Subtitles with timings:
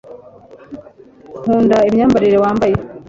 [1.41, 2.75] nkunda imyambarire wambaye